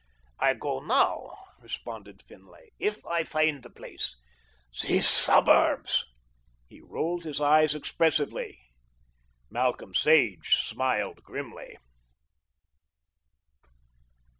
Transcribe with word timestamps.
"I 0.39 0.55
go 0.55 0.79
now," 0.79 1.37
responded 1.61 2.23
Finlay, 2.23 2.71
"if 2.79 3.05
I 3.05 3.23
find 3.23 3.61
the 3.61 3.69
place. 3.69 4.15
These 4.81 5.07
suburbs!" 5.07 6.05
He 6.67 6.81
rolled 6.81 7.23
his 7.23 7.39
eyes 7.39 7.75
expressively. 7.75 8.57
Malcolm 9.51 9.93
Sage 9.93 10.65
smiled 10.67 11.21
grimly. 11.21 11.77